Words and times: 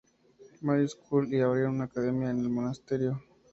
Mary's 0.63 0.93
School 0.97 1.29
y 1.31 1.41
abrieron 1.43 1.75
una 1.75 1.83
academia 1.83 2.31
en 2.31 2.39
el 2.39 2.49
monasterio. 2.49 3.21